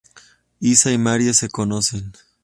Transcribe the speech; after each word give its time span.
Isa 0.61 0.91
y 0.91 0.97
Marie 0.97 1.31
se 1.35 1.47
conocen. 1.47 2.11